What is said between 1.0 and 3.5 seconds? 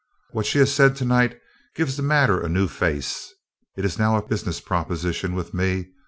night gives the matter a new face.